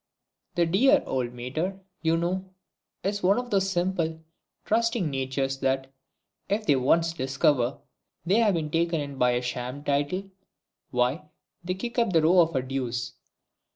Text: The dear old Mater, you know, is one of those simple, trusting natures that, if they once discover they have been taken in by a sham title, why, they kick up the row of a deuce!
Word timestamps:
The 0.55 0.65
dear 0.65 1.03
old 1.05 1.31
Mater, 1.31 1.79
you 2.01 2.17
know, 2.17 2.53
is 3.03 3.21
one 3.21 3.37
of 3.37 3.51
those 3.51 3.69
simple, 3.69 4.19
trusting 4.65 5.07
natures 5.11 5.59
that, 5.59 5.93
if 6.49 6.65
they 6.65 6.75
once 6.75 7.13
discover 7.13 7.77
they 8.25 8.39
have 8.39 8.55
been 8.55 8.71
taken 8.71 8.99
in 8.99 9.19
by 9.19 9.33
a 9.33 9.43
sham 9.43 9.83
title, 9.83 10.31
why, 10.89 11.29
they 11.63 11.75
kick 11.75 11.99
up 11.99 12.13
the 12.13 12.23
row 12.23 12.39
of 12.39 12.55
a 12.55 12.63
deuce! 12.63 13.13